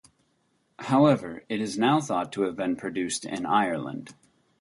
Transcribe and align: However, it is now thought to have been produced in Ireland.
However, 0.79 1.43
it 1.47 1.61
is 1.61 1.77
now 1.77 2.01
thought 2.01 2.31
to 2.31 2.41
have 2.41 2.55
been 2.55 2.75
produced 2.75 3.23
in 3.23 3.45
Ireland. 3.45 4.15